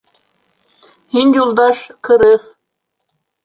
[1.17, 2.51] —Һин, Юлдаш, ҡырыҫ.